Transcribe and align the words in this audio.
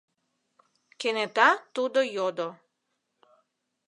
—кенета 0.99 1.49
тудо 1.75 1.99
йодо. 2.15 2.49